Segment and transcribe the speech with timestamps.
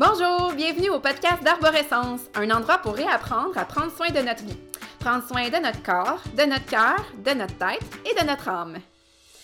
[0.00, 4.56] Bonjour, bienvenue au podcast d'Arborescence, un endroit pour réapprendre à prendre soin de notre vie.
[5.00, 8.76] Prendre soin de notre corps, de notre cœur, de notre tête et de notre âme.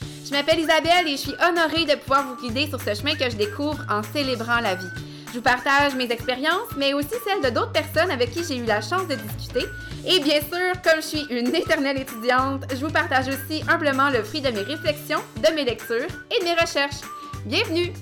[0.01, 3.29] Je m'appelle Isabelle et je suis honorée de pouvoir vous guider sur ce chemin que
[3.29, 4.87] je découvre en célébrant la vie.
[5.31, 8.65] Je vous partage mes expériences, mais aussi celles de d'autres personnes avec qui j'ai eu
[8.65, 9.67] la chance de discuter.
[10.07, 14.23] Et bien sûr, comme je suis une éternelle étudiante, je vous partage aussi humblement le
[14.23, 17.01] fruit de mes réflexions, de mes lectures et de mes recherches.
[17.45, 17.93] Bienvenue!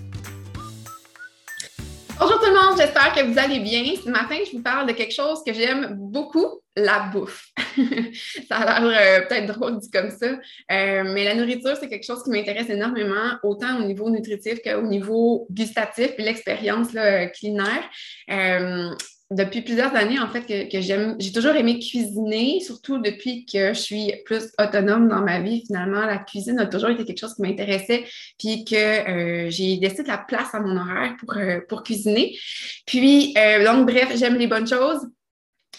[2.22, 3.82] Bonjour tout le monde, j'espère que vous allez bien.
[3.96, 7.48] Ce matin, je vous parle de quelque chose que j'aime beaucoup, la bouffe.
[8.48, 12.06] ça a l'air euh, peut-être drôle dit comme ça, euh, mais la nourriture, c'est quelque
[12.06, 16.90] chose qui m'intéresse énormément, autant au niveau nutritif qu'au niveau gustatif, puis l'expérience
[17.40, 17.90] culinaire.
[18.30, 18.94] Euh,
[19.32, 23.78] depuis plusieurs années, en fait, que, j'aime, j'ai toujours aimé cuisiner, surtout depuis que je
[23.78, 25.64] suis plus autonome dans ma vie.
[25.66, 28.04] Finalement, la cuisine a toujours été quelque chose qui m'intéressait,
[28.38, 32.36] puis que euh, j'ai laissé de la place à mon horaire pour, euh, pour cuisiner.
[32.86, 35.00] Puis, euh, donc, bref, j'aime les bonnes choses.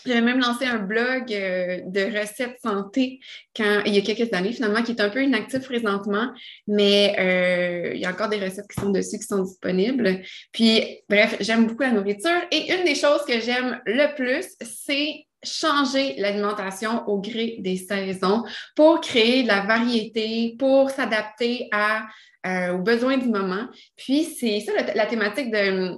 [0.05, 3.19] J'avais même lancé un blog euh, de recettes santé
[3.55, 6.31] quand, il y a quelques années, finalement, qui est un peu inactif présentement,
[6.67, 10.21] mais euh, il y a encore des recettes qui sont dessus, qui sont disponibles.
[10.51, 12.41] Puis, bref, j'aime beaucoup la nourriture.
[12.51, 18.43] Et une des choses que j'aime le plus, c'est changer l'alimentation au gré des saisons
[18.75, 21.69] pour créer de la variété, pour s'adapter
[22.45, 23.67] euh, aux besoins du moment.
[23.95, 25.97] Puis, c'est ça la thématique de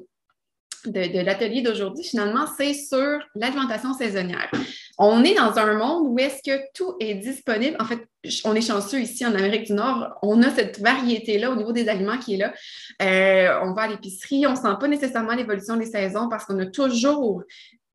[0.91, 4.50] de, l'atelier d'aujourd'hui, finalement, c'est sur l'alimentation saisonnière.
[4.97, 7.75] On est dans un monde où est-ce que tout est disponible.
[7.80, 8.00] En fait,
[8.45, 10.17] on est chanceux ici en Amérique du Nord.
[10.22, 12.53] On a cette variété-là au niveau des aliments qui est là.
[13.02, 16.59] Euh, on va à l'épicerie, on ne sent pas nécessairement l'évolution des saisons parce qu'on
[16.59, 17.44] a toujours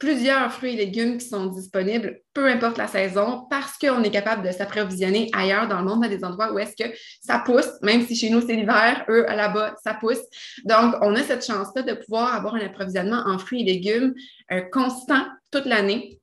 [0.00, 4.44] plusieurs fruits et légumes qui sont disponibles, peu importe la saison, parce qu'on est capable
[4.44, 8.04] de s'approvisionner ailleurs dans le monde, à des endroits où est-ce que ça pousse, même
[8.06, 10.22] si chez nous c'est l'hiver, eux là-bas, ça pousse.
[10.64, 14.14] Donc, on a cette chance-là de pouvoir avoir un approvisionnement en fruits et légumes
[14.50, 16.18] euh, constant toute l'année.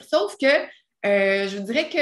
[0.00, 0.46] Sauf que
[1.04, 1.98] euh, je vous dirais que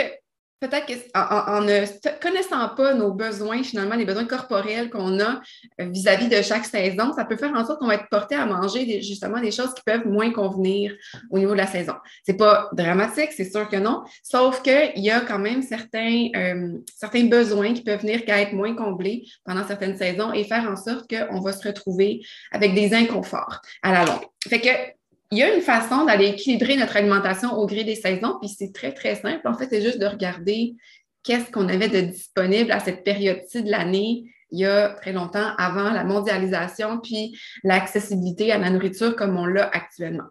[0.61, 1.85] peut-être qu'en ne
[2.21, 5.41] connaissant pas nos besoins, finalement, les besoins corporels qu'on a
[5.81, 8.45] euh, vis-à-vis de chaque saison, ça peut faire en sorte qu'on va être porté à
[8.45, 10.95] manger justement des choses qui peuvent moins convenir
[11.31, 11.95] au niveau de la saison.
[12.25, 16.79] C'est pas dramatique, c'est sûr que non, sauf qu'il y a quand même certains, euh,
[16.95, 20.77] certains besoins qui peuvent venir qu'à être moins comblés pendant certaines saisons et faire en
[20.77, 22.21] sorte qu'on va se retrouver
[22.53, 24.27] avec des inconforts à la longue.
[24.47, 25.00] Fait que
[25.31, 28.73] il y a une façon d'aller équilibrer notre alimentation au gré des saisons, puis c'est
[28.73, 29.47] très, très simple.
[29.47, 30.75] En fait, c'est juste de regarder
[31.23, 35.55] qu'est-ce qu'on avait de disponible à cette période-ci de l'année il y a très longtemps
[35.59, 40.27] avant la mondialisation, puis l'accessibilité à la nourriture comme on l'a actuellement.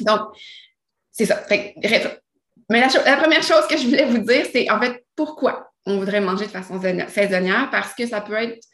[0.00, 0.20] Donc,
[1.10, 1.44] c'est ça.
[1.50, 6.20] mais la, première chose que je voulais vous dire, c'est en fait pourquoi on voudrait
[6.20, 8.64] manger de façon saisonnière, parce que ça peut être,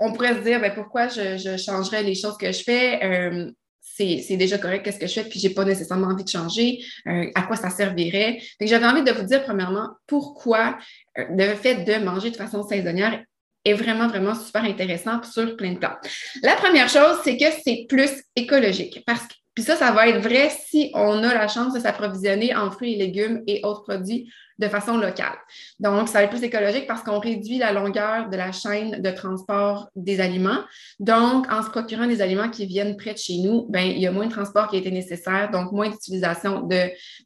[0.00, 3.04] on pourrait se dire, ben, pourquoi je, je changerais les choses que je fais?
[3.04, 3.50] Euh,
[3.94, 7.30] c'est déjà correct, qu'est-ce que je fais, puis j'ai pas nécessairement envie de changer, euh,
[7.34, 8.40] à quoi ça servirait.
[8.60, 10.76] J'avais envie de vous dire, premièrement, pourquoi
[11.18, 13.22] euh, le fait de manger de façon saisonnière
[13.64, 15.96] est vraiment, vraiment super intéressant sur plein de plans.
[16.42, 20.20] La première chose, c'est que c'est plus écologique parce que puis ça, ça va être
[20.20, 24.30] vrai si on a la chance de s'approvisionner en fruits et légumes et autres produits
[24.58, 25.36] de façon locale.
[25.80, 29.10] Donc, ça va être plus écologique parce qu'on réduit la longueur de la chaîne de
[29.10, 30.60] transport des aliments.
[30.98, 34.06] Donc, en se procurant des aliments qui viennent près de chez nous, ben, il y
[34.06, 36.66] a moins de transport qui a été nécessaire, donc moins d'utilisation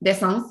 [0.01, 0.43] d'essence,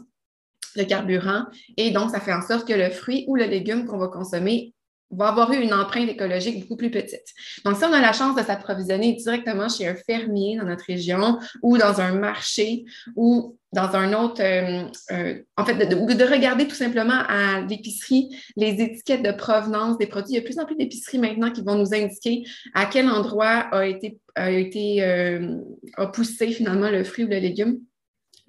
[0.76, 1.46] de carburant.
[1.78, 4.74] Et donc, ça fait en sorte que le fruit ou le légume qu'on va consommer
[5.12, 7.34] va avoir eu une empreinte écologique beaucoup plus petite.
[7.66, 11.40] Donc, si on a la chance de s'approvisionner directement chez un fermier dans notre région
[11.62, 16.68] ou dans un marché ou dans un autre, euh, euh, en fait, de, de, regarder
[16.68, 20.34] tout simplement à l'épicerie les étiquettes de provenance des produits.
[20.34, 22.44] Il y a de plus en plus d'épiceries maintenant qui vont nous indiquer
[22.74, 25.58] à quel endroit a été, a été euh,
[25.98, 27.80] a poussé finalement le fruit ou le légume.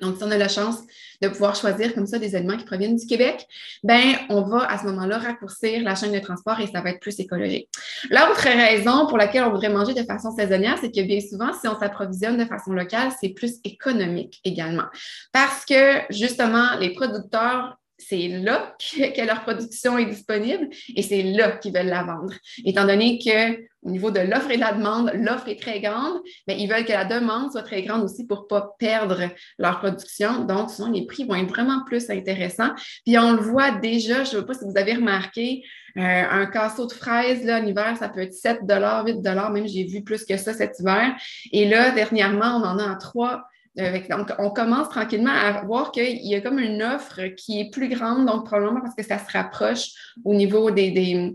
[0.00, 0.78] Donc, si on a la chance
[1.22, 3.46] de pouvoir choisir comme ça des aliments qui proviennent du Québec,
[3.82, 7.00] ben on va à ce moment-là raccourcir la chaîne de transport et ça va être
[7.00, 7.68] plus écologique.
[8.10, 11.68] L'autre raison pour laquelle on voudrait manger de façon saisonnière, c'est que bien souvent, si
[11.68, 14.86] on s'approvisionne de façon locale, c'est plus économique également.
[15.32, 21.52] Parce que justement, les producteurs c'est là que, leur production est disponible et c'est là
[21.52, 22.34] qu'ils veulent la vendre.
[22.64, 26.20] Étant donné que au niveau de l'offre et de la demande, l'offre est très grande,
[26.46, 29.78] mais ils veulent que la demande soit très grande aussi pour ne pas perdre leur
[29.78, 30.44] production.
[30.44, 32.72] Donc, souvent, les prix vont être vraiment plus intéressants.
[33.06, 35.64] Puis on le voit déjà, je ne sais pas si vous avez remarqué,
[35.96, 36.00] euh,
[36.30, 40.02] un casseau de fraises, là, en hiver, ça peut être 7 8 même j'ai vu
[40.02, 41.14] plus que ça cet hiver.
[41.52, 43.42] Et là, dernièrement, on en a à 3
[43.76, 47.88] donc, on commence tranquillement à voir qu'il y a comme une offre qui est plus
[47.88, 49.90] grande, donc probablement parce que ça se rapproche
[50.24, 51.34] au niveau des,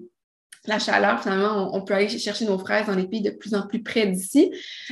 [0.67, 3.67] la chaleur, finalement, on, peut aller chercher nos fraises dans les pays de plus en
[3.67, 4.51] plus près d'ici.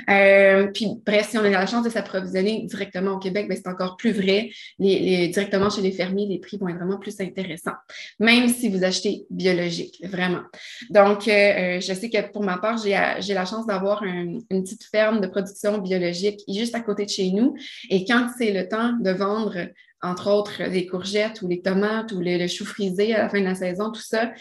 [0.10, 3.70] Euh, puis, bref, si on a la chance de s'approvisionner directement au Québec, ben, c'est
[3.70, 4.50] encore plus vrai.
[4.80, 7.76] Directement chez les fermiers, les prix vont être vraiment plus intéressants,
[8.20, 10.44] même si vous achetez biologique, vraiment.
[10.90, 14.84] Donc, euh, euh, je sais que pour ma part, j'ai la chance d'avoir une petite
[14.84, 17.56] ferme de production biologique juste à côté de chez nous.
[17.90, 19.56] Et quand c'est le temps de vendre
[20.04, 23.46] entre autres les courgettes ou les tomates ou le chou frisé à la fin de
[23.46, 24.32] la saison, tout ça,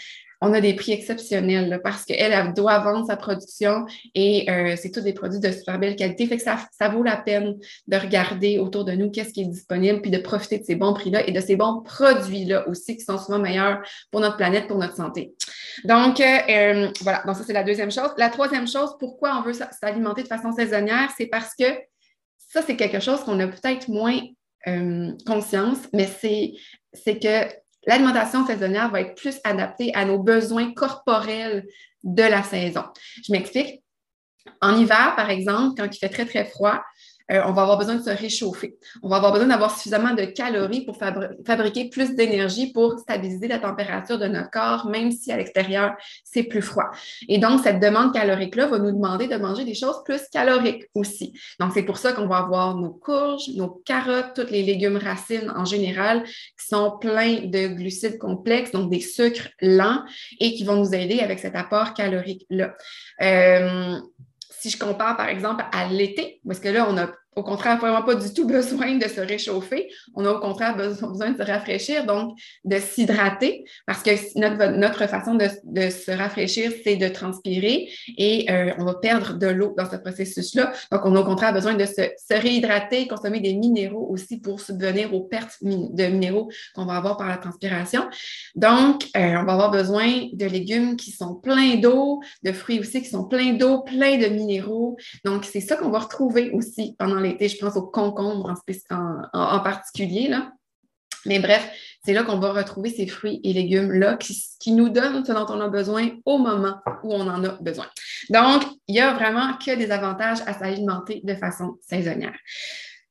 [0.45, 3.87] on a des prix exceptionnels parce qu'elle elle doit vendre sa production
[4.17, 6.27] et euh, c'est tous des produits de super belle qualité.
[6.27, 9.47] Fait que ça, ça vaut la peine de regarder autour de nous qu'est-ce qui est
[9.47, 13.05] disponible puis de profiter de ces bons prix-là et de ces bons produits-là aussi qui
[13.05, 15.33] sont souvent meilleurs pour notre planète, pour notre santé.
[15.85, 17.23] Donc, euh, euh, voilà.
[17.25, 18.11] Donc, ça, c'est la deuxième chose.
[18.19, 21.67] La troisième chose, pourquoi on veut s'alimenter de façon saisonnière, c'est parce que
[22.37, 24.19] ça, c'est quelque chose qu'on a peut-être moins
[25.27, 31.67] conscience, mais c'est que l'alimentation saisonnière va être plus adaptée à nos besoins corporels
[32.03, 32.85] de la saison.
[33.25, 33.83] Je m'explique.
[34.61, 36.83] En hiver, par exemple, quand il fait très, très froid,
[37.33, 38.77] euh, on va avoir besoin de se réchauffer.
[39.03, 43.59] On va avoir besoin d'avoir suffisamment de calories pour fabriquer plus d'énergie pour stabiliser la
[43.59, 45.95] température de notre corps, même si à l'extérieur,
[46.25, 46.91] c'est plus froid.
[47.29, 51.33] Et donc, cette demande calorique-là va nous demander de manger des choses plus caloriques aussi.
[51.59, 55.51] Donc, c'est pour ça qu'on va avoir nos courges, nos carottes, tous les légumes racines
[55.57, 60.03] en général qui sont pleins de glucides complexes, donc des sucres lents
[60.41, 62.75] et qui vont nous aider avec cet apport calorique-là.
[63.23, 63.99] Euh,
[64.51, 68.03] si je compare par exemple à l'été, parce que là, on a au contraire, vraiment
[68.03, 69.91] pas du tout besoin de se réchauffer.
[70.15, 74.11] On a au contraire besoin de se rafraîchir, donc de s'hydrater, parce que
[74.79, 75.47] notre, façon de,
[75.91, 77.89] se rafraîchir, c'est de transpirer
[78.19, 80.73] et euh, on va perdre de l'eau dans ce processus-là.
[80.91, 85.15] Donc, on a au contraire besoin de se, réhydrater, consommer des minéraux aussi pour subvenir
[85.15, 88.03] aux pertes de minéraux qu'on va avoir par la transpiration.
[88.55, 93.03] Donc, euh, on va avoir besoin de légumes qui sont pleins d'eau, de fruits aussi
[93.03, 94.97] qui sont pleins d'eau, pleins de minéraux.
[95.25, 98.55] Donc, c'est ça qu'on va retrouver aussi pendant l'été, je pense aux concombres
[99.33, 100.29] en, particulier.
[100.29, 100.53] Là.
[101.27, 101.71] Mais bref,
[102.05, 105.61] c'est là qu'on va retrouver ces fruits et légumes-là qui, nous donnent ce dont on
[105.61, 107.87] a besoin au moment où on en a besoin.
[108.31, 112.37] Donc, il n'y a vraiment que des avantages à s'alimenter de façon saisonnière.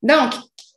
[0.02, 0.32] Donc,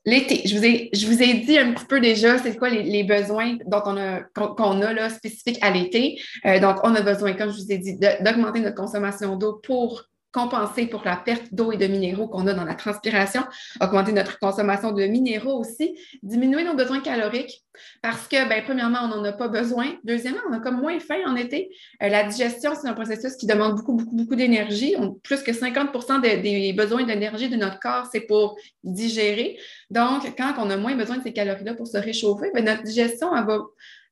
[0.06, 3.04] l'été, je vous ai, je vous ai dit un petit peu déjà c'est quoi les,
[3.04, 6.22] besoins dont on a, qu'on a là, spécifiques à l'été.
[6.46, 10.04] Euh, donc, on a besoin, comme je vous ai dit, d'augmenter notre consommation d'eau pour
[10.36, 13.42] compenser pour la perte d'eau et de minéraux qu'on a dans la transpiration,
[13.80, 17.64] augmenter notre consommation de minéraux aussi, diminuer nos besoins caloriques
[18.02, 19.88] parce que, ben, premièrement, on n'en a pas besoin.
[20.04, 21.70] Deuxièmement, on a comme moins faim en été.
[22.04, 24.96] Euh, la digestion, c'est un processus qui demande beaucoup, beaucoup, beaucoup d'énergie.
[25.24, 29.58] Plus que 50% des besoins d'énergie de notre corps, c'est pour digérer.
[29.90, 33.36] Donc, quand on a moins besoin de ces calories-là pour se réchauffer, ben, notre digestion,
[33.36, 33.60] elle va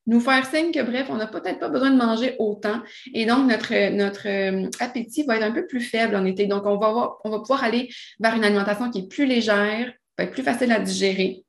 [0.06, 2.80] nous faire signe que, bref, on n'a peut-être pas besoin de manger autant.
[3.14, 6.46] Et donc, notre, notre euh, appétit va être un peu plus faible en été.
[6.46, 7.88] Donc, on va, on va pouvoir aller
[8.20, 11.44] vers une alimentation qui est plus légère, va être plus facile à digérer,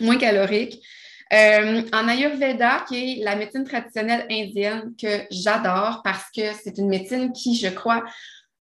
[0.00, 0.82] moins calorique.
[1.32, 6.88] Euh, en Ayurveda, qui est la médecine traditionnelle indienne que j'adore parce que c'est une
[6.88, 8.04] médecine qui, je crois,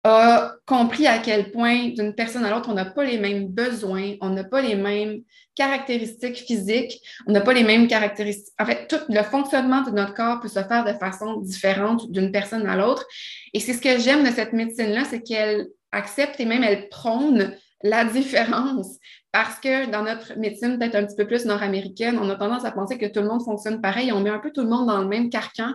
[0.03, 4.15] a compris à quel point d'une personne à l'autre, on n'a pas les mêmes besoins,
[4.21, 5.21] on n'a pas les mêmes
[5.56, 8.53] caractéristiques physiques, on n'a pas les mêmes caractéristiques.
[8.59, 12.31] En fait, tout le fonctionnement de notre corps peut se faire de façon différente d'une
[12.31, 13.06] personne à l'autre.
[13.53, 17.55] Et c'est ce que j'aime de cette médecine-là, c'est qu'elle accepte et même elle prône
[17.84, 18.98] la différence.
[19.31, 22.72] Parce que dans notre médecine, peut-être un petit peu plus nord-américaine, on a tendance à
[22.72, 24.12] penser que tout le monde fonctionne pareil.
[24.12, 25.74] On met un peu tout le monde dans le même carcan.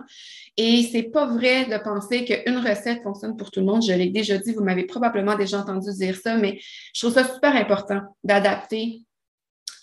[0.57, 3.83] Et c'est pas vrai de penser qu'une recette fonctionne pour tout le monde.
[3.83, 6.59] Je l'ai déjà dit, vous m'avez probablement déjà entendu dire ça, mais
[6.93, 9.01] je trouve ça super important d'adapter,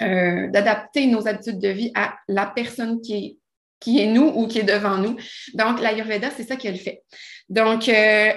[0.03, 3.37] euh, d'adapter nos habitudes de vie à la personne qui est
[3.81, 5.17] qui est nous ou qui est devant nous.
[5.53, 7.03] Donc, l'Ayurveda, c'est ça qu'elle fait.
[7.51, 8.33] Donc, euh,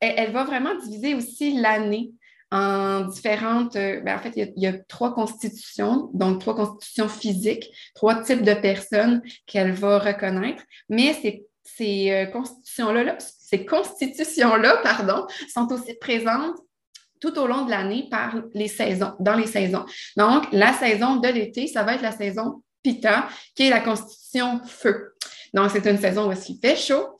[0.00, 2.10] elle, va vraiment diviser aussi l'année
[2.50, 3.76] en différentes.
[3.76, 8.42] Euh, ben, en fait, il y, a, trois constitutions, donc trois constitutions physiques, trois types
[8.42, 10.64] de personnes qu'elle va reconnaître.
[10.88, 16.56] Mais ces, ces euh, constitutions-là, ces constitutions-là, pardon, sont aussi présentes
[17.20, 19.84] tout au long de l'année par les saisons, dans les saisons.
[20.16, 24.60] Donc, la saison de l'été, ça va être la saison Pitta, qui est la constitution
[24.66, 25.14] feu.
[25.54, 27.16] Donc, c'est une saison où il fait chaud,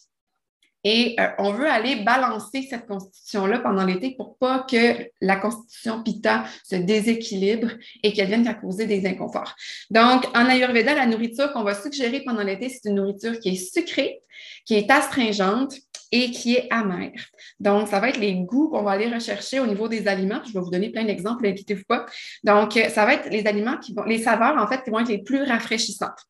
[0.84, 6.02] et euh, on veut aller balancer cette constitution-là pendant l'été pour pas que la constitution
[6.02, 7.68] Pitta se déséquilibre
[8.02, 9.54] et qu'elle vienne à causer des inconforts.
[9.90, 13.72] Donc, en Ayurveda, la nourriture qu'on va suggérer pendant l'été, c'est une nourriture qui est
[13.72, 14.20] sucrée,
[14.64, 15.74] qui est astringente
[16.12, 17.12] et qui est amer.
[17.58, 20.40] Donc, ça va être les goûts qu'on va aller rechercher au niveau des aliments.
[20.46, 22.06] Je vais vous donner plein d'exemples, inquiétez-vous pas.
[22.44, 25.08] Donc, ça va être les aliments qui vont, les saveurs, en fait, qui vont être
[25.08, 26.20] les plus rafraîchissantes.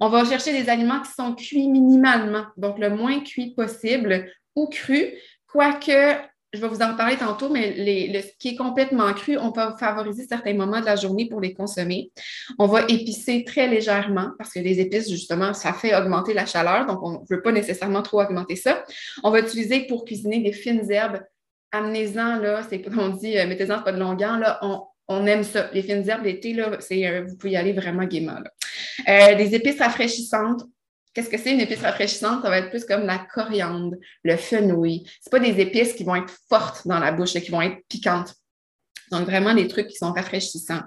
[0.00, 4.68] On va chercher des aliments qui sont cuits minimalement, donc le moins cuit possible ou
[4.68, 5.12] cru,
[5.46, 6.16] quoique
[6.56, 9.60] je vais vous en parler tantôt, mais le, ce qui est complètement cru, on peut
[9.78, 12.10] favoriser certains moments de la journée pour les consommer.
[12.58, 16.86] On va épicer très légèrement parce que les épices, justement, ça fait augmenter la chaleur,
[16.86, 18.84] donc on ne veut pas nécessairement trop augmenter ça.
[19.22, 21.20] On va utiliser pour cuisiner des fines herbes.
[21.72, 24.58] Amenez-en, là, c'est on dit, euh, mettez-en pas de longueur, là,
[25.08, 25.68] on, aime ça.
[25.72, 28.38] Les fines herbes l'été, là, c'est, euh, vous pouvez y aller vraiment gaiement.
[29.08, 30.62] Euh, des épices rafraîchissantes,
[31.16, 32.42] Qu'est-ce que c'est une épice rafraîchissante?
[32.42, 35.02] Ça va être plus comme la coriandre, le fenouil.
[35.24, 38.34] Ce pas des épices qui vont être fortes dans la bouche, qui vont être piquantes.
[39.10, 40.82] Donc, vraiment des trucs qui sont rafraîchissants.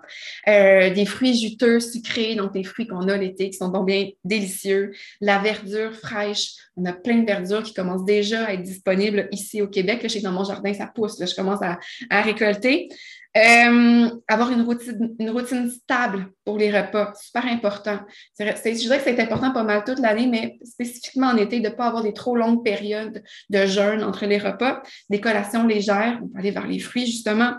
[0.47, 4.91] Euh, des fruits juteux, sucrés, donc des fruits qu'on a l'été, qui sont bien délicieux.
[5.19, 6.51] La verdure fraîche.
[6.75, 10.01] On a plein de verdures qui commencent déjà à être disponibles ici au Québec.
[10.03, 11.17] je sais que dans mon jardin, ça pousse.
[11.19, 12.89] je commence à récolter.
[13.37, 17.99] Euh, avoir une routine, une routine stable pour les repas, super important.
[18.39, 21.73] je dirais que c'est important pas mal toute l'année, mais spécifiquement en été, de ne
[21.73, 24.81] pas avoir des trop longues périodes de jeûne entre les repas,
[25.11, 27.53] des collations légères, on peut aller vers les fruits justement.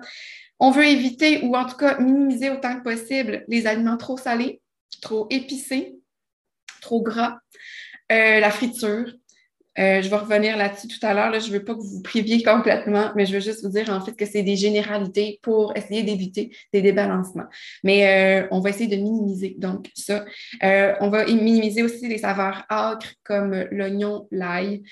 [0.58, 4.60] On veut éviter ou en tout cas minimiser autant que possible les aliments trop salés,
[5.00, 5.94] trop épicés,
[6.82, 7.38] trop gras,
[8.10, 9.06] euh, la friture,
[9.78, 11.32] euh, je vais revenir là-dessus tout à l'heure.
[11.38, 14.00] je ne veux pas que vous priviez complètement, mais je veux juste vous dire en
[14.00, 17.46] fait que c'est des généralités pour essayer d'éviter des débalancements.
[17.84, 20.24] Mais euh, on va essayer de minimiser donc ça.
[20.62, 24.82] Euh, on va minimiser aussi les saveurs âcres comme l'oignon, l'ail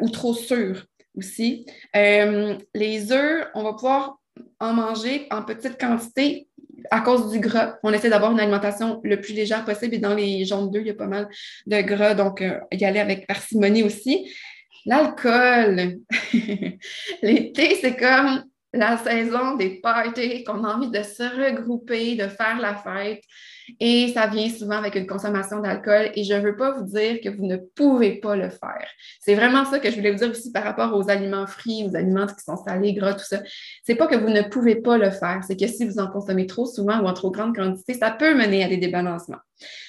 [0.00, 0.84] ou trop sûr
[1.16, 1.66] aussi.
[1.94, 4.18] les œufs, on va pouvoir
[4.60, 6.48] en manger en petite quantité
[6.90, 9.94] à cause du gras, on essaie d'avoir une alimentation le plus légère possible.
[9.94, 11.28] Et dans les jaunes d'œufs, il y a pas mal
[11.66, 14.32] de gras, donc euh, y aller avec parcimonie aussi.
[14.84, 15.98] L'alcool.
[17.22, 22.58] L'été, c'est comme la saison des parties, qu'on a envie de se regrouper, de faire
[22.60, 23.22] la fête.
[23.80, 26.10] Et ça vient souvent avec une consommation d'alcool.
[26.14, 28.88] Et je ne veux pas vous dire que vous ne pouvez pas le faire.
[29.20, 31.96] C'est vraiment ça que je voulais vous dire aussi par rapport aux aliments frits, aux
[31.96, 33.40] aliments qui sont salés, gras, tout ça.
[33.84, 35.40] C'est pas que vous ne pouvez pas le faire.
[35.46, 38.34] C'est que si vous en consommez trop souvent ou en trop grande quantité, ça peut
[38.34, 39.38] mener à des débalancements.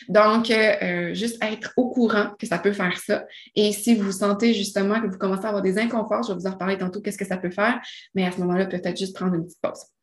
[0.08, 3.26] Donc, euh, euh, juste être au courant que ça peut faire ça.
[3.56, 6.48] Et si vous sentez justement que vous commencez à avoir des inconforts, je vais vous
[6.48, 7.80] en reparler tantôt, qu'est-ce que ça peut faire.
[8.16, 9.97] Mais à ce moment-là, peut-être juste prendre une petite pause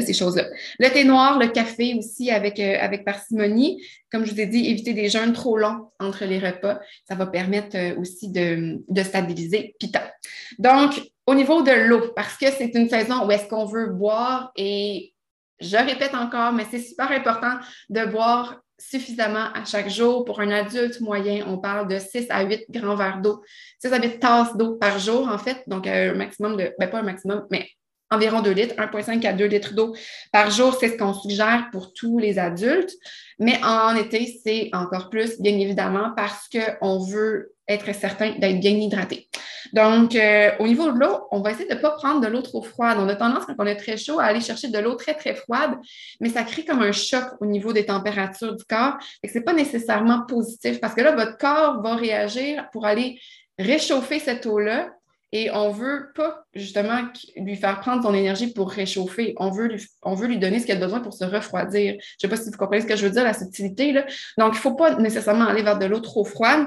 [0.00, 0.44] ces choses-là.
[0.78, 3.82] Le thé noir, le café aussi avec, euh, avec parcimonie.
[4.10, 6.80] Comme je vous ai dit, éviter des jeûnes trop longs entre les repas.
[7.06, 10.12] Ça va permettre euh, aussi de, de stabiliser Pita.
[10.58, 14.50] Donc, au niveau de l'eau, parce que c'est une saison où est-ce qu'on veut boire
[14.56, 15.12] et
[15.60, 17.58] je répète encore, mais c'est super important
[17.90, 20.24] de boire suffisamment à chaque jour.
[20.24, 23.42] Pour un adulte moyen, on parle de 6 à 8 grands verres d'eau,
[23.80, 25.62] 6 à 8 tasses d'eau par jour, en fait.
[25.66, 27.68] Donc, un maximum de, ben pas un maximum, mais
[28.10, 29.94] environ 2 litres, 1,5 à 2 litres d'eau
[30.32, 32.92] par jour, c'est ce qu'on suggère pour tous les adultes.
[33.38, 38.72] Mais en été, c'est encore plus, bien évidemment, parce qu'on veut être certain d'être bien
[38.72, 39.28] hydraté.
[39.72, 42.40] Donc, euh, au niveau de l'eau, on va essayer de ne pas prendre de l'eau
[42.40, 42.96] trop froide.
[42.98, 45.34] On a tendance, quand on est très chaud, à aller chercher de l'eau très, très
[45.34, 45.72] froide,
[46.20, 48.94] mais ça crée comme un choc au niveau des températures du corps.
[49.22, 53.20] Ce n'est pas nécessairement positif parce que là, votre corps va réagir pour aller
[53.58, 54.90] réchauffer cette eau-là
[55.32, 57.00] et on veut pas justement
[57.36, 59.34] lui faire prendre son énergie pour réchauffer.
[59.38, 61.92] On veut lui, on veut lui donner ce qu'il a besoin pour se refroidir.
[61.92, 63.92] Je ne sais pas si vous comprenez ce que je veux dire, la subtilité.
[63.92, 64.06] Là.
[64.38, 66.66] Donc, il ne faut pas nécessairement aller vers de l'eau trop froide.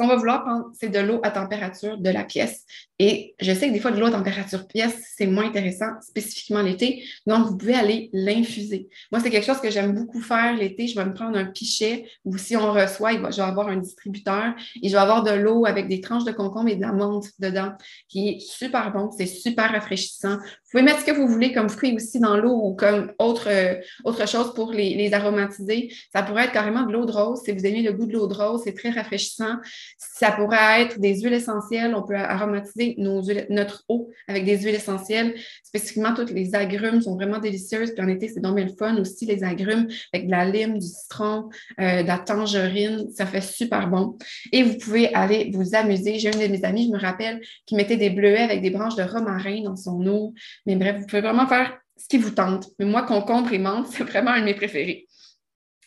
[0.00, 2.64] Ce qu'on va vouloir prendre, c'est de l'eau à température de la pièce.
[2.98, 6.62] Et je sais que des fois, de l'eau à température pièce, c'est moins intéressant, spécifiquement
[6.62, 7.02] l'été.
[7.26, 8.88] Donc, vous pouvez aller l'infuser.
[9.12, 10.86] Moi, c'est quelque chose que j'aime beaucoup faire l'été.
[10.86, 14.54] Je vais me prendre un pichet ou si on reçoit, je vais avoir un distributeur
[14.82, 17.28] et je vais avoir de l'eau avec des tranches de concombre et de la menthe
[17.38, 17.72] dedans,
[18.08, 19.10] qui est super bon.
[19.10, 20.36] C'est super rafraîchissant.
[20.36, 23.48] Vous pouvez mettre ce que vous voulez comme fruit aussi dans l'eau ou comme autre,
[23.48, 25.92] euh, autre chose pour les, les, aromatiser.
[26.12, 27.40] Ça pourrait être carrément de l'eau de rose.
[27.44, 29.56] Si vous aimez le goût de l'eau de rose, c'est très rafraîchissant.
[29.98, 31.94] Ça pourrait être des huiles essentielles.
[31.94, 35.34] On peut aromatiser notre eau avec des huiles essentielles.
[35.62, 37.92] Spécifiquement, toutes les agrumes sont vraiment délicieuses.
[37.92, 40.86] Puis en été, c'est donc le fun aussi, les agrumes avec de la lime, du
[40.86, 41.48] citron,
[41.80, 43.10] euh, de la tangerine.
[43.10, 44.16] Ça fait super bon.
[44.52, 46.18] Et vous pouvez aller vous amuser.
[46.18, 48.96] J'ai une de mes amies, je me rappelle, qui mettait des bleuets avec des branches
[48.96, 50.34] de romarin dans son eau.
[50.66, 52.68] Mais bref, vous pouvez vraiment faire ce qui vous tente.
[52.78, 55.06] Mais moi, concombre et menthe, c'est vraiment un de mes préférés.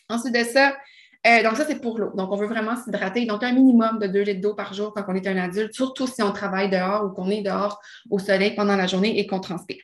[0.08, 0.76] Ensuite de ça,
[1.26, 2.10] euh, donc, ça, c'est pour l'eau.
[2.14, 3.24] Donc, on veut vraiment s'hydrater.
[3.24, 6.06] Donc, un minimum de 2 litres d'eau par jour quand on est un adulte, surtout
[6.06, 9.40] si on travaille dehors ou qu'on est dehors au soleil pendant la journée et qu'on
[9.40, 9.82] transpire.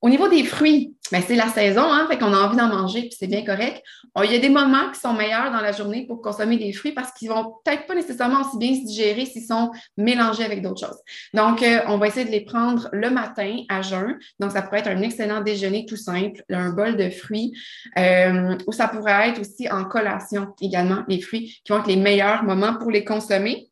[0.00, 3.00] Au niveau des fruits, ben, c'est la saison, hein, fait qu'on a envie d'en manger,
[3.02, 3.82] puis c'est bien correct.
[4.22, 6.92] il y a des moments qui sont meilleurs dans la journée pour consommer des fruits
[6.92, 10.86] parce qu'ils vont peut-être pas nécessairement aussi bien se digérer s'ils sont mélangés avec d'autres
[10.86, 11.00] choses.
[11.34, 14.18] Donc, euh, on va essayer de les prendre le matin à jeun.
[14.38, 17.52] Donc, ça pourrait être un excellent déjeuner tout simple, un bol de fruits,
[17.98, 21.96] euh, ou ça pourrait être aussi en collation également, les fruits qui vont être les
[21.96, 23.68] meilleurs moments pour les consommer.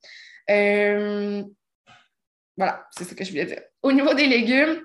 [0.50, 1.42] Euh,
[2.56, 3.60] voilà, c'est ce que je voulais dire.
[3.82, 4.80] Au niveau des légumes,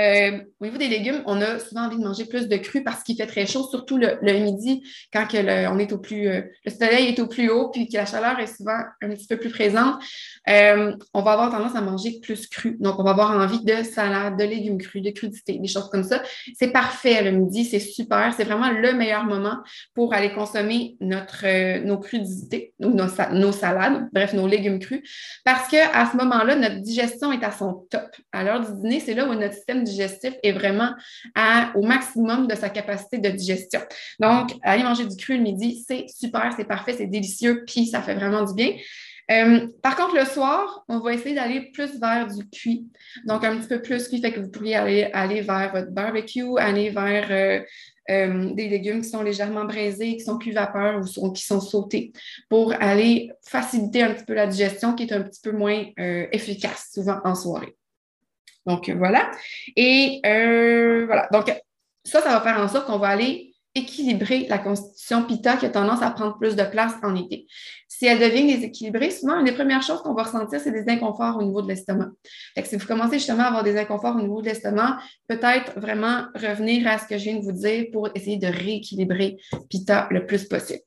[0.00, 3.02] euh, au niveau des légumes, on a souvent envie de manger plus de cru parce
[3.02, 7.08] qu'il fait très chaud, surtout le, midi, quand on est au plus, euh, le soleil
[7.08, 9.96] est au plus haut, puis que la chaleur est souvent un petit peu plus présente.
[10.48, 12.76] Euh, on va avoir tendance à manger plus cru.
[12.80, 16.04] Donc, on va avoir envie de salade, de légumes crus, de crudités, des choses comme
[16.04, 16.22] ça.
[16.58, 18.32] C'est parfait le midi, c'est super.
[18.36, 19.58] C'est vraiment le meilleur moment
[19.94, 25.02] pour aller consommer notre, nos crudités, nos, nos salades, bref, nos légumes crus,
[25.44, 28.08] parce qu'à ce moment-là, notre digestion est à son top.
[28.32, 30.90] À l'heure du dîner, c'est là où notre système digestif est vraiment
[31.74, 33.80] au maximum de sa capacité de digestion.
[34.18, 38.02] Donc, aller manger du cru le midi, c'est super, c'est parfait, c'est délicieux, puis ça
[38.02, 38.72] fait vraiment du bien.
[39.30, 42.88] Euh, par contre, le soir, on va essayer d'aller plus vers du cuit.
[43.26, 46.58] Donc, un petit peu plus cuit, fait que vous pourriez aller, aller vers votre barbecue,
[46.58, 47.60] aller vers euh,
[48.10, 52.12] euh, des légumes qui sont légèrement braisés, qui sont plus vapeur ou qui sont sautés
[52.48, 56.90] pour aller faciliter un petit peu la digestion qui est un petit peu moins efficace
[56.92, 57.76] souvent en soirée.
[58.66, 59.30] Donc, voilà.
[59.76, 61.28] Et euh, voilà.
[61.32, 61.52] Donc,
[62.04, 65.68] ça, ça va faire en sorte qu'on va aller équilibrer la constitution pita qui a
[65.68, 67.46] tendance à prendre plus de place en été.
[67.88, 71.36] Si elle devient déséquilibrée, souvent, une des premières choses qu'on va ressentir, c'est des inconforts
[71.36, 72.08] au niveau de l'estomac.
[72.64, 74.98] Si vous commencez justement à avoir des inconforts au niveau de l'estomac,
[75.28, 79.36] peut-être vraiment revenir à ce que je viens de vous dire pour essayer de rééquilibrer
[79.68, 80.80] pita le plus possible.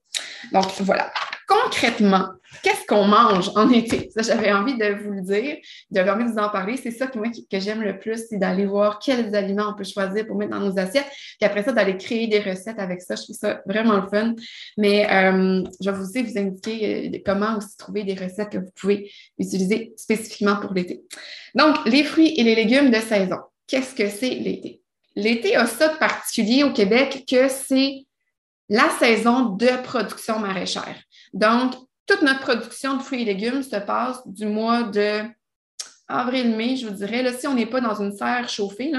[0.52, 1.12] Donc, voilà
[1.54, 2.30] concrètement,
[2.64, 4.10] qu'est-ce qu'on mange en été?
[4.12, 5.58] Ça, j'avais envie de vous le dire,
[5.92, 6.78] j'avais envie de vous en parler.
[6.78, 9.84] C'est ça que moi que j'aime le plus, c'est d'aller voir quels aliments on peut
[9.84, 11.08] choisir pour mettre dans nos assiettes.
[11.40, 13.16] Puis après ça, d'aller créer des recettes avec ça.
[13.16, 14.34] Je trouve ça vraiment le fun.
[14.78, 18.72] Mais euh, je vais aussi vous indiquer euh, comment aussi trouver des recettes que vous
[18.76, 21.02] pouvez utiliser spécifiquement pour l'été.
[21.56, 23.38] Donc, les fruits et les légumes de saison.
[23.68, 24.82] Qu'est-ce que c'est l'été?
[25.16, 28.06] L'été a ça de particulier au Québec que c'est
[28.70, 30.96] la saison de production maraîchère.
[31.34, 31.74] Donc,
[32.06, 35.22] toute notre production de fruits et légumes se passe du mois de
[36.08, 37.24] avril-mai, je vous dirais.
[37.24, 38.92] Là, si on n'est pas dans une serre chauffée,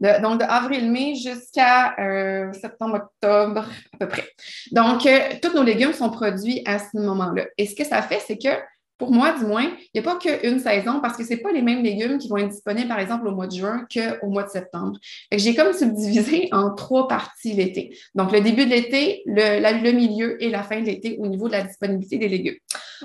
[0.00, 4.28] donc de avril-mai jusqu'à euh, septembre-octobre à peu près.
[4.72, 7.46] Donc, euh, tous nos légumes sont produits à ce moment-là.
[7.56, 8.58] Et ce que ça fait, c'est que
[8.98, 11.62] pour moi, du moins, il n'y a pas qu'une saison parce que ce pas les
[11.62, 14.48] mêmes légumes qui vont être disponibles, par exemple, au mois de juin qu'au mois de
[14.48, 14.98] septembre.
[15.30, 17.96] J'ai comme subdivisé en trois parties l'été.
[18.14, 21.52] Donc, le début de l'été, le, milieu et la fin de l'été au niveau de
[21.52, 22.56] la disponibilité des légumes.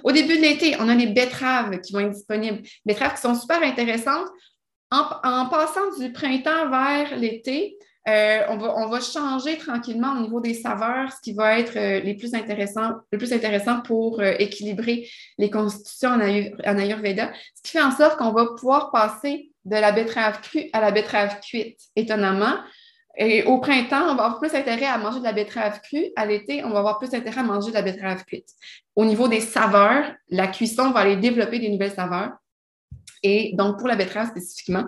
[0.04, 2.62] Au début de l'été, on a les betteraves qui vont être disponibles.
[2.86, 4.28] Betteraves qui sont super intéressantes.
[4.92, 11.12] en passant du printemps vers l'été, euh, on, va, changer tranquillement au niveau des saveurs,
[11.12, 17.32] ce qui va être euh, le plus intéressant pour euh, équilibrer les constitutions en, Ayurveda,
[17.56, 20.90] ce qui fait en sorte qu'on va pouvoir passer de la betterave crue à la
[20.90, 22.56] betterave cuite, étonnamment.
[23.18, 26.08] Et au printemps, on va avoir plus intérêt à manger de la betterave crue.
[26.16, 28.50] À l'été, on va avoir plus intérêt à manger de la betterave cuite.
[28.96, 32.32] Au niveau des saveurs, la cuisson va aller développer des nouvelles saveurs.
[33.22, 34.86] Et donc, pour la betterave spécifiquement,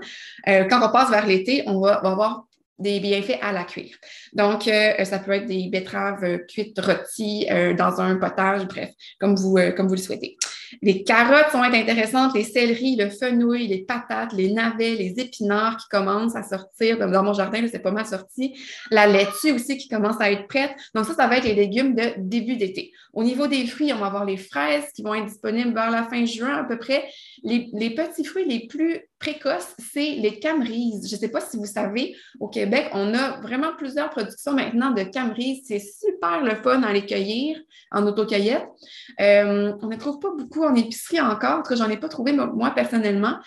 [0.47, 2.45] quand on passe vers l'été, on va, va avoir
[2.79, 3.95] des bienfaits à la cuire.
[4.33, 8.89] Donc, euh, ça peut être des betteraves euh, cuites rôties euh, dans un potage, bref,
[9.19, 10.37] comme vous, comme vous le souhaitez.
[10.81, 15.87] Les carottes sont intéressantes, les céleris, le fenouil, les patates, les navets, les épinards qui
[15.89, 16.97] commencent à sortir.
[16.97, 18.59] Dans mon jardin, c'est pas mal sorti.
[18.89, 20.71] La laitue aussi qui commence à être prête.
[20.95, 22.91] Donc, ça, ça va être les légumes de début d'été.
[23.13, 26.03] Au niveau des fruits, on va avoir les fraises qui vont être disponibles vers la
[26.05, 27.07] fin juin à peu près.
[27.43, 31.07] Les petits fruits les plus précoces, c'est les camerises.
[31.09, 34.91] Je ne sais pas si vous savez, au Québec, on a vraiment plusieurs productions maintenant
[34.91, 35.63] de camerises.
[35.65, 37.57] C'est super le fun à les cueillir
[37.91, 38.67] en autocueillette.
[39.21, 42.71] Euh, on ne trouve pas beaucoup en épicerie encore, que j'en ai pas trouvé moi
[42.71, 43.37] personnellement.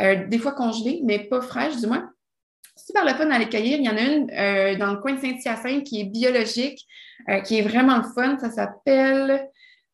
[0.00, 2.08] Euh, des fois congelées, mais pas fraîches du moins.
[2.74, 3.78] Super le fun à les cueillir.
[3.78, 6.86] Il y en a une euh, dans le coin de Saint-Hyacinthe qui est biologique,
[7.44, 8.38] qui est vraiment le fun.
[8.38, 9.48] Ça s'appelle.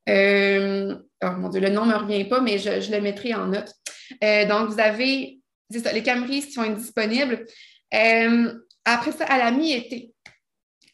[0.06, 3.74] oh mon Dieu, le nom ne me revient pas, mais je le mettrai en note.
[4.22, 5.38] Euh, donc, vous avez
[5.70, 7.46] les camerises qui être disponibles.
[7.94, 8.52] Euh,
[8.84, 10.12] après ça, à la mi-été.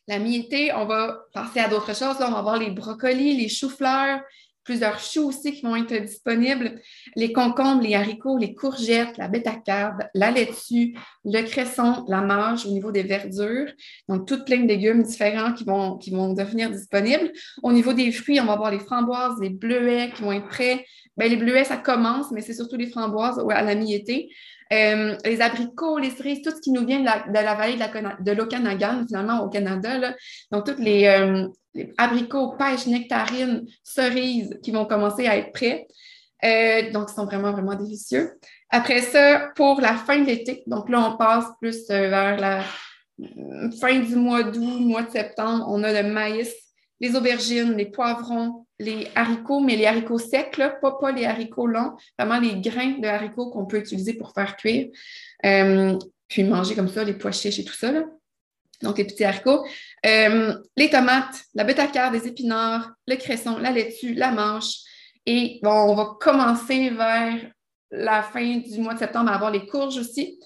[0.07, 2.19] La mi-été, on va passer à d'autres choses.
[2.19, 4.21] Là, on va avoir les brocolis, les choux-fleurs,
[4.69, 6.79] plusieurs choux aussi qui vont être disponibles,
[7.17, 12.71] les concombres, les haricots, les courgettes, la bétacarde, la laitue, le cresson, la marge au
[12.71, 13.73] niveau des verdures.
[14.11, 17.33] Donc, toutes plein de légumes différents qui vont, qui vont devenir disponibles.
[17.63, 20.85] Au niveau des fruits, on va avoir les framboises, les bleuets qui vont être prêts.
[21.17, 24.29] Bien, les bleuets, ça commence, mais c'est surtout les framboises à la mi-été.
[24.71, 27.79] Les abricots, les cerises, tout ce qui nous vient de la, vallée
[28.21, 30.15] de l'Okanagan, finalement, au Canada.
[30.51, 31.07] Donc, toutes les,
[31.97, 35.87] abricots, pêches, nectarines, cerises qui vont commencer à être prêts.
[36.93, 38.33] donc, ils sont vraiment, vraiment délicieux.
[38.71, 42.63] Après ça, pour la fin de l'été, donc là, on passe plus vers la
[43.81, 46.53] fin du mois d'août, mois de septembre, on a le maïs,
[47.01, 52.41] les aubergines, les poivrons, les haricots, mais les haricots secs, pas, les haricots longs, vraiment
[52.41, 54.89] les grains de haricots qu'on peut utiliser pour faire cuire,
[55.45, 57.93] euh, puis manger comme ça, les pois chiches et tout ça.
[58.83, 59.67] Donc, les petits haricots.
[60.07, 64.77] Euh, les tomates, la betacard, des épinards, le cresson, la laitue, la manche.
[65.27, 67.35] Et bon, on va commencer vers
[67.91, 70.39] la fin du mois de septembre à avoir les courges aussi.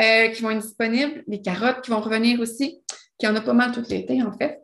[0.00, 2.82] Euh, qui vont être disponibles, les carottes qui vont revenir aussi,
[3.18, 4.61] qui en a pas mal tout l'été en fait.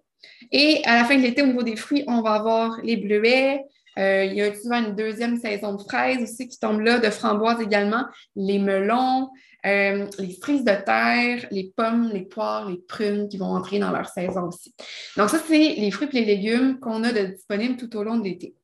[0.53, 3.65] Et à la fin de l'été, au niveau des fruits, on va avoir les bleuets.
[3.99, 7.11] Euh, il y a souvent une deuxième saison de fraises aussi qui tombe là, de
[7.11, 8.05] framboises également,
[8.37, 9.29] les melons,
[9.67, 13.91] euh, les frises de terre, les pommes, les poires, les prunes qui vont entrer dans
[13.91, 14.73] leur saison aussi.
[15.17, 18.17] Donc, ça, c'est les fruits et les légumes qu'on a de disponibles tout au long
[18.17, 18.55] de l'été.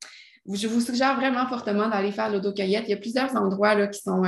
[0.47, 2.85] Je vous suggère vraiment fortement d'aller faire l'autocueillette.
[2.87, 4.23] Il y a plusieurs endroits là, qui sont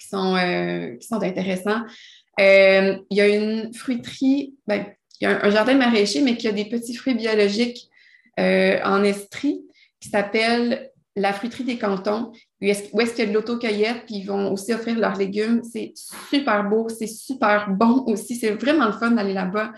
[0.00, 1.82] qui sont, euh, qui sont intéressants.
[2.40, 4.86] Euh, il y a une fruiterie, ben,
[5.20, 7.90] il y a un, jardin maraîcher, mais qui a des petits fruits biologiques
[8.38, 9.62] euh, en estrie
[10.00, 14.26] qui s'appelle la fruiterie des cantons, où est-ce qu'il y a de l'autocueillette, puis ils
[14.26, 15.62] vont aussi offrir leurs légumes.
[15.64, 18.36] C'est super beau, c'est super bon aussi.
[18.36, 19.72] C'est vraiment le fun d'aller là-bas.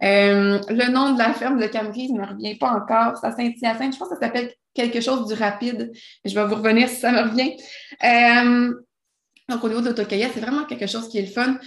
[0.00, 3.24] le nom de la ferme de Camerise ne me revient pas encore.
[3.24, 3.94] À Saint-Hyacinthe.
[3.94, 5.90] Je pense que ça s'appelle quelque chose du rapide.
[6.24, 7.56] Je vais vous revenir si ça me revient.
[9.48, 11.58] Donc, au niveau de l'autocueillette, c'est vraiment quelque chose qui est le fun.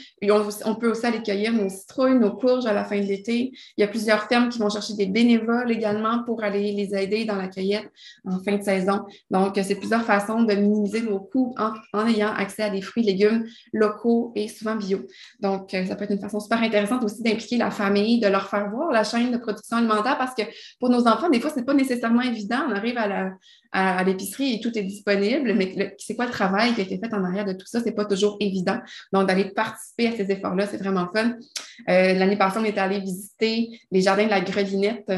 [0.66, 3.52] on, peut aussi aller cueillir nos citrouilles, nos courges à la fin de l'été.
[3.78, 7.26] Il y a plusieurs fermes qui vont chercher des bénévoles également pour aller les aider
[7.26, 7.88] dans la cueillette
[8.26, 9.06] en fin de saison.
[9.30, 13.46] Donc, c'est plusieurs façons de minimiser nos coûts en, ayant accès à des fruits, légumes
[13.74, 15.06] locaux et souvent bio.
[15.40, 18.50] Donc, euh, ça peut être une façon super intéressante aussi d'impliquer la famille, de leur
[18.50, 20.42] faire voir la chaîne de production alimentaire parce que
[20.80, 22.64] pour nos enfants, des fois, ce n'est pas nécessairement évident.
[22.68, 23.32] On arrive à la,
[23.72, 27.14] à, l'épicerie et tout est disponible, mais c'est quoi le travail qui a été fait
[27.14, 27.82] en arrière de tout ça?
[27.84, 28.80] C'est pas toujours évident.
[29.14, 31.36] Donc, d'aller participer à ces efforts-là, c'est vraiment fun.
[31.90, 35.12] Euh, l'année passée, on est allé visiter les jardins de la Grelinette,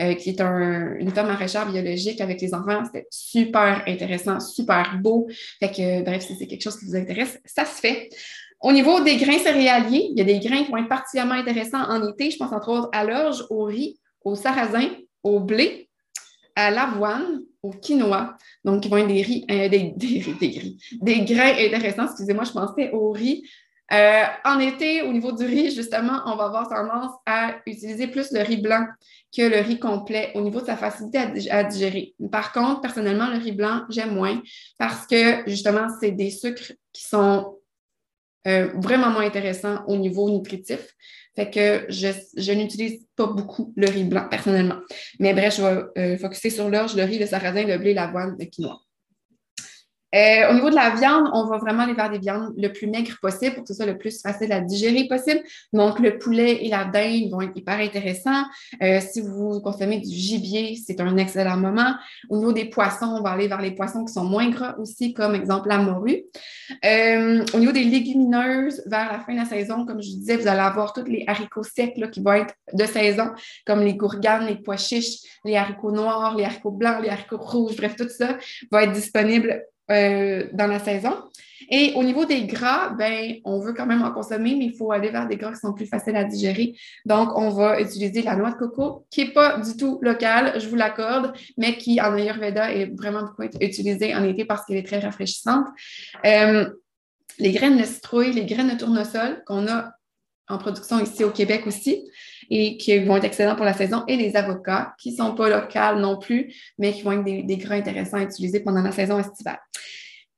[0.00, 2.84] euh, qui est un, une femme maraîchère biologique avec les enfants.
[2.84, 5.28] C'était super intéressant, super beau.
[5.60, 8.08] Fait que, bref, si c'est quelque chose qui vous intéresse, ça se fait.
[8.60, 11.82] Au niveau des grains céréaliers, il y a des grains qui vont être particulièrement intéressants
[11.82, 12.30] en été.
[12.30, 14.88] Je pense entre autres à l'orge, au riz, au sarrasin,
[15.22, 15.90] au blé,
[16.56, 18.36] à l'avoine, au quinoa.
[18.64, 22.04] Donc, ils vont être des riz, euh, des, des, des, grains intéressants.
[22.04, 23.42] Excusez-moi, je pensais au riz.
[23.92, 28.32] Euh, en été, au niveau du riz, justement, on va avoir tendance à utiliser plus
[28.32, 28.86] le riz blanc
[29.36, 31.18] que le riz complet au niveau de sa facilité
[31.50, 32.14] à, digérer.
[32.32, 34.40] Par contre, personnellement, le riz blanc, j'aime moins
[34.78, 37.58] parce que, justement, c'est des sucres qui sont
[38.46, 40.94] euh, vraiment moins intéressants au niveau nutritif.
[41.36, 44.78] Fait que je, n'utilise pas beaucoup le riz blanc personnellement.
[45.18, 48.36] Mais bref, je vais euh, focuser sur l'orge, le riz, le sarrasin, le blé, l'avoine,
[48.38, 48.83] le quinoa.
[50.14, 52.86] Euh, au niveau de la viande, on va vraiment aller vers des viandes le plus
[52.86, 55.40] maigre possible pour que ce soit le plus facile à digérer possible.
[55.72, 58.44] Donc, le poulet et la dinde vont être hyper intéressants.
[58.82, 61.94] Euh, si vous consommez du gibier, c'est un excellent moment.
[62.28, 65.12] Au niveau des poissons, on va aller vers les poissons qui sont moins gras aussi,
[65.14, 66.24] comme exemple la morue.
[66.84, 70.46] Euh, au niveau des légumineuses, vers la fin de la saison, comme je disais, vous
[70.46, 73.30] allez avoir tous les haricots secs qui vont être de saison,
[73.66, 77.76] comme les gourganes, les pois chiches, les haricots noirs, les haricots blancs, les haricots rouges,
[77.76, 78.38] bref, tout ça
[78.70, 81.14] va être disponible euh, dans la saison.
[81.70, 84.92] Et au niveau des gras, ben, on veut quand même en consommer, mais il faut
[84.92, 86.74] aller vers des gras qui sont plus faciles à digérer.
[87.06, 90.68] Donc, on va utiliser la noix de coco, qui n'est pas du tout locale, je
[90.68, 94.86] vous l'accorde, mais qui en Ayurveda est vraiment beaucoup utilisée en été parce qu'elle est
[94.86, 95.66] très rafraîchissante.
[96.26, 96.68] Euh,
[97.38, 99.92] les graines de citrouille, les graines de tournesol qu'on a
[100.48, 102.04] en production ici au Québec aussi
[102.50, 105.48] et qui vont être excellents pour la saison, et les avocats qui ne sont pas
[105.48, 108.92] locales non plus, mais qui vont être des, des grains intéressants à utiliser pendant la
[108.92, 109.58] saison estivale.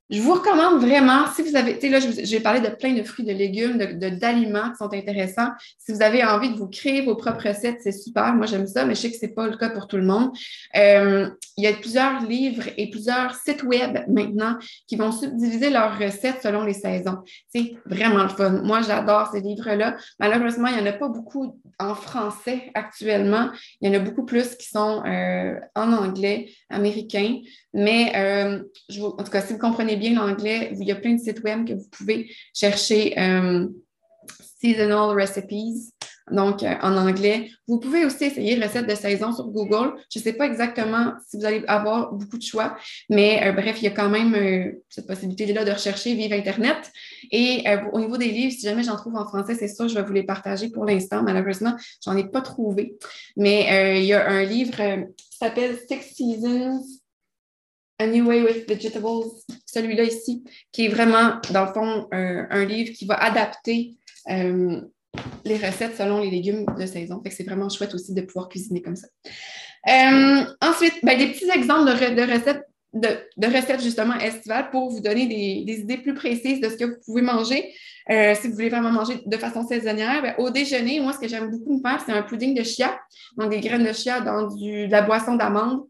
[0.09, 3.03] Je vous recommande vraiment, si vous avez, tu sais, là, j'ai parlé de plein de
[3.03, 5.51] fruits, de légumes, d'aliments de, qui sont intéressants.
[5.79, 8.33] Si vous avez envie de vous créer vos propres recettes, c'est super.
[8.35, 10.05] Moi, j'aime ça, mais je sais que ce n'est pas le cas pour tout le
[10.05, 10.31] monde.
[10.77, 15.99] Euh, il y a plusieurs livres et plusieurs sites web maintenant qui vont subdiviser leurs
[15.99, 17.19] recettes selon les saisons.
[17.53, 18.62] C'est vraiment le fun.
[18.62, 19.97] Moi, j'adore ces livres-là.
[20.21, 23.51] Malheureusement, il n'y en a pas beaucoup en français actuellement.
[23.81, 27.40] Il y en a beaucoup plus qui sont euh, en anglais, américain.
[27.75, 28.62] Mais euh,
[29.03, 31.67] en tout cas, si vous comprenez bien l'anglais, il y a plein de sites web
[31.67, 33.67] que vous pouvez chercher euh,
[34.61, 35.93] seasonal recipes
[36.31, 37.51] donc euh, en anglais.
[37.69, 39.95] Vous pouvez aussi essayer recettes de saison sur Google.
[40.13, 42.77] Je ne sais pas exactement si vous allez avoir beaucoup de choix,
[43.09, 46.91] mais euh, bref, il y a quand même cette possibilité-là de rechercher Vive Internet.
[47.31, 50.03] Et au niveau des livres, si jamais j'en trouve en français, c'est ça, je vais
[50.03, 51.23] vous les partager pour l'instant.
[51.23, 52.97] Malheureusement, j'en ai pas trouvé.
[53.37, 54.77] Mais il y a un livre
[55.17, 56.83] qui s'appelle Six Seasons
[57.99, 59.31] a New Way with Vegetables,
[59.65, 63.97] celui-là ici, qui est vraiment, dans le fond, un, livre qui va adapter
[64.31, 64.81] euh,
[65.45, 67.23] les recettes selon les légumes de saison.
[67.31, 69.09] C'est vraiment chouette aussi de pouvoir cuisiner comme ça.
[69.89, 75.27] Euh, ensuite, ben, des petits exemples de, recettes de, recettes justement estivales pour vous donner
[75.27, 77.73] des, idées plus précises de ce que vous pouvez manger.
[78.11, 81.29] Euh, si vous voulez vraiment manger de façon saisonnière, ben, au déjeuner, moi, ce que
[81.29, 82.99] j'aime beaucoup me faire, c'est un pudding de chia,
[83.37, 85.85] donc des graines de chia dans de la boisson d'amande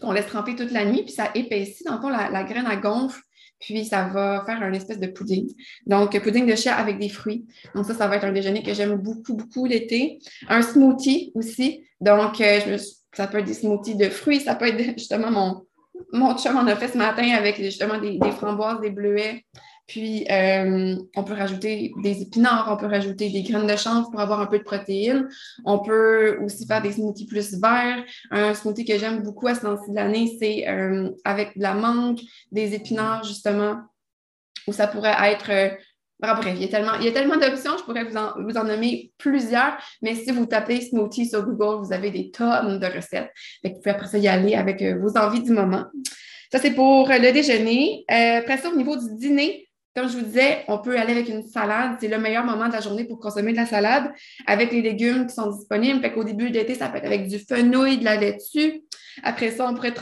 [0.00, 1.84] qu'on laisse tremper toute la nuit, puis ça épaissit.
[1.84, 3.20] Dans la, graine, à gonfle,
[3.60, 5.52] puis ça va faire un espèce de pudding.
[5.86, 7.46] Donc, pudding de chia avec des fruits.
[7.74, 10.18] Donc, ça, ça va être un déjeuner que j'aime beaucoup, beaucoup l'été.
[10.48, 11.84] Un smoothie aussi.
[12.00, 12.78] Donc, euh,
[13.14, 15.66] ça peut être des smoothies de fruits, ça peut être justement mon,
[16.12, 19.44] mon chum en a fait ce matin avec justement des framboises, des bleuets,
[19.86, 24.20] puis, euh, on peut rajouter des épinards, on peut rajouter des graines de chanvre pour
[24.20, 25.28] avoir un peu de protéines.
[25.64, 28.04] On peut aussi faire des smoothies plus verts.
[28.30, 31.74] Un smoothie que j'aime beaucoup à ce temps-ci de l'année, c'est euh, avec de la
[31.74, 32.20] mangue,
[32.52, 33.80] des épinards, justement,
[34.68, 35.50] où ça pourrait être.
[35.50, 35.68] Euh,
[36.20, 39.76] bref, il y a tellement, tellement d'options, je pourrais vous en, vous en nommer plusieurs,
[40.00, 43.32] mais si vous tapez smoothie sur Google, vous avez des tonnes de recettes.
[43.64, 45.86] vous pouvez après ça y aller avec vos envies du moment.
[46.52, 48.04] Ça, c'est pour le déjeuner.
[48.08, 51.42] après ça, au niveau du dîner, comme je vous disais, on peut aller avec une
[51.42, 51.96] salade.
[52.00, 54.10] C'est le meilleur moment de la journée pour consommer de la salade
[54.46, 56.00] avec les légumes qui sont disponibles.
[56.00, 58.82] Fait qu'au début d'été, ça peut être avec du fenouil, de la laitue.
[59.22, 59.94] Après ça, on pourrait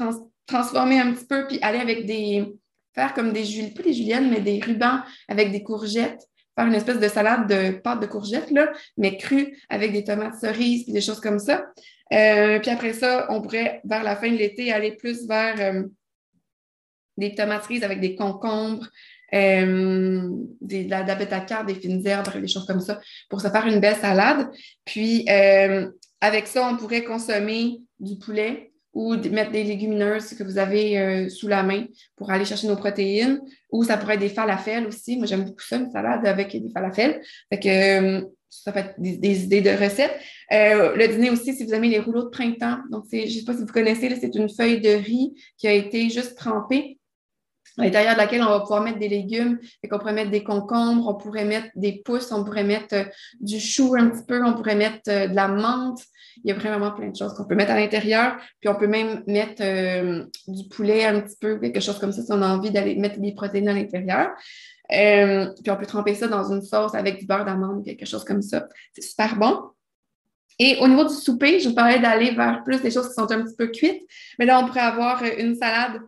[0.46, 2.46] transformer un petit peu puis aller avec des.
[2.94, 6.22] faire comme des juliennes, pas des juliennes, mais des rubans avec des courgettes.
[6.56, 8.52] Faire une espèce de salade de pâte de courgettes,
[8.96, 11.64] mais crue avec des tomates cerises et des choses comme ça.
[12.12, 15.84] Euh, puis après ça, on pourrait, vers la fin de l'été, aller plus vers euh,
[17.16, 18.88] des tomates cerises avec des concombres,
[19.34, 20.28] euh,
[20.60, 23.80] des, de la, de des fines herbes, des choses comme ça, pour se faire une
[23.80, 24.48] belle salade.
[24.84, 25.88] Puis, euh,
[26.20, 31.28] avec ça, on pourrait consommer du poulet ou mettre des légumineuses que vous avez euh,
[31.28, 31.84] sous la main
[32.16, 33.40] pour aller chercher nos protéines.
[33.70, 35.16] Ou ça pourrait être des falafels aussi.
[35.16, 37.22] Moi, j'aime beaucoup ça, une salade avec des falafels.
[37.52, 40.18] Fait que ça fait des, idées de recettes.
[40.50, 42.78] le dîner aussi, si vous aimez les rouleaux de printemps.
[42.90, 45.72] Donc, je ne sais pas si vous connaissez, c'est une feuille de riz qui a
[45.72, 46.98] été juste trempée
[47.80, 49.58] à l'intérieur de laquelle on va pouvoir mettre des légumes.
[49.80, 53.04] Fait qu'on pourrait mettre des concombres, on pourrait mettre des pousses, on pourrait mettre euh,
[53.40, 56.00] du chou un petit peu, on pourrait mettre euh, de la menthe.
[56.44, 58.36] Il y a vraiment plein de choses qu'on peut mettre à l'intérieur.
[58.60, 62.22] Puis on peut même mettre euh, du poulet un petit peu, quelque chose comme ça,
[62.22, 64.30] si on a envie d'aller mettre des protéines à l'intérieur.
[64.88, 68.42] puis on peut tremper ça dans une sauce avec du beurre d'amande, quelque chose comme
[68.42, 68.68] ça.
[68.94, 69.60] C'est super bon.
[70.62, 73.32] Et au niveau du souper, je vous parlais d'aller vers plus des choses qui sont
[73.32, 74.02] un petit peu cuites.
[74.38, 76.02] Mais là, on pourrait avoir une salade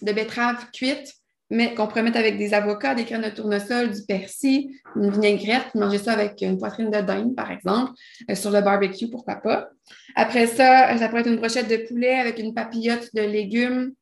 [0.00, 1.12] de betterave cuite
[1.48, 5.98] qu'on pourrait mettre avec des avocats, des graines de tournesol, du persil, une vinaigrette, manger
[5.98, 7.92] ça avec une poitrine de dinde, par exemple,
[8.30, 9.70] euh, sur le barbecue, pourquoi pas.
[10.14, 13.92] Après ça, ça pourrait être une brochette de poulet avec une papillote de légumes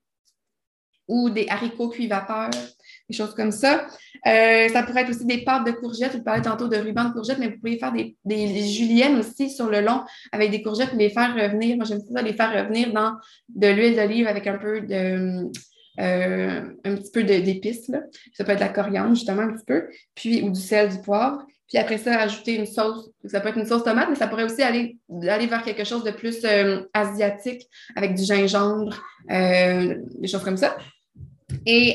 [1.08, 2.50] ou des haricots cuits vapeur,
[3.08, 3.86] des choses comme ça.
[4.26, 6.16] Euh, ça pourrait être aussi des pâtes de courgettes.
[6.16, 9.70] Vous parlez tantôt de ruban de courgettes, mais vous pouvez faire des, juliennes aussi sur
[9.70, 11.76] le long avec des courgettes, les faire revenir.
[11.76, 13.12] Moi, j'aime ça, les faire revenir dans
[13.48, 15.48] de l'huile d'olive avec un peu de
[16.00, 17.90] euh, un petit peu d'épices.
[18.32, 20.98] Ça peut être de la coriandre, justement, un petit peu, puis ou du sel, du
[21.00, 21.44] poivre.
[21.68, 23.10] Puis après ça, ajouter une sauce.
[23.24, 26.04] Ça peut être une sauce tomate, mais ça pourrait aussi aller, aller vers quelque chose
[26.04, 30.76] de plus euh, asiatique avec du gingembre, euh, des choses comme ça.
[31.64, 31.94] Et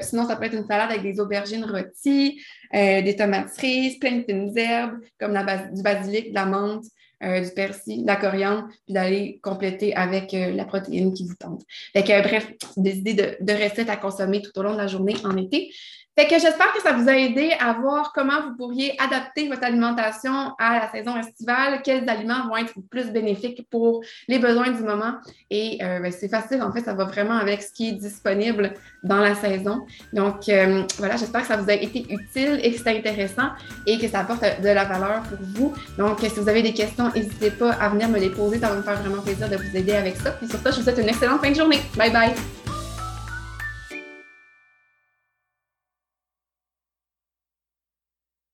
[0.00, 2.40] sinon, ça peut être une salade avec des aubergines rôties,
[2.72, 5.32] des tomates cerises, plein de fines herbes, comme
[5.72, 6.84] du basilic, de la menthe,
[7.22, 11.34] euh, du persil, de la coriandre, puis d'aller compléter avec euh, la protéine qui vous
[11.34, 11.62] tente.
[11.92, 14.86] Fait que, bref, des idées de, de recettes à consommer tout au long de la
[14.86, 15.70] journée en été.
[16.14, 19.64] Fait que j'espère que ça vous a aidé à voir comment vous pourriez adapter votre
[19.64, 24.82] alimentation à la saison estivale, quels aliments vont être plus bénéfiques pour les besoins du
[24.82, 25.14] moment.
[25.50, 28.74] Et euh, ben, c'est facile, en fait, ça va vraiment avec ce qui est disponible
[29.02, 29.86] dans la saison.
[30.12, 33.48] Donc euh, voilà, j'espère que ça vous a été utile et que c'est intéressant
[33.86, 35.72] et que ça apporte de la valeur pour vous.
[35.96, 38.76] Donc si vous avez des questions, n'hésitez pas à venir me les poser, ça va
[38.76, 40.32] me faire vraiment plaisir de vous aider avec ça.
[40.32, 41.80] Puis sur ça, je vous souhaite une excellente fin de journée.
[41.96, 42.61] Bye bye!